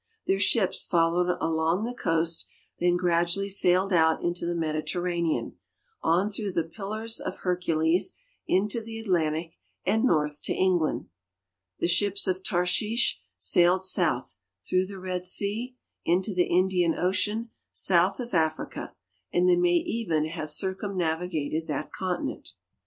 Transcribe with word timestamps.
Their 0.25 0.39
ships 0.39 0.87
followed 0.87 1.29
alon<,' 1.39 1.83
tile 1.85 1.93
coast, 1.93 2.47
then 2.79 2.97
^'radually 2.97 3.51
sailed 3.51 3.93
out 3.93 4.23
into 4.23 4.47
the 4.47 4.55
Mediterrani 4.55 5.37
an, 5.37 5.57
on 6.01 6.31
through 6.31 6.53
the 6.53 6.63
Pillars 6.63 7.19
of 7.19 7.37
Hercules 7.41 8.13
into 8.47 8.81
tiie 8.81 9.03
Athintic, 9.05 9.59
and 9.85 10.03
north 10.03 10.41
to 10.45 10.53
England; 10.55 11.05
the 11.77 11.87
ships 11.87 12.25
of 12.25 12.41
Tarshish 12.41 13.21
sailed 13.37 13.83
south, 13.83 14.39
through 14.67 14.87
the 14.87 14.95
Ked 14.97 15.27
sea, 15.27 15.75
into 16.03 16.33
the 16.33 16.47
Indian 16.49 16.95
ocean, 16.97 17.51
south 17.71 18.19
of 18.19 18.33
Africa, 18.33 18.95
and 19.31 19.47
they 19.47 19.55
may 19.55 19.75
even 19.75 20.23
luive 20.23 20.49
circumnavigated 20.49 21.67
that 21.67 21.91
continent. 21.93 22.53